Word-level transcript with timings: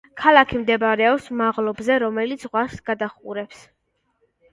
ქალაქი 0.19 0.59
მდებარეობს 0.59 1.27
მაღლობზე, 1.41 1.97
რომელიც 2.03 2.47
ზღვას 2.47 2.73
გადაჰყურებს. 2.91 3.61